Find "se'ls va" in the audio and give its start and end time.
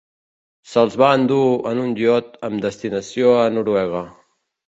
0.69-1.09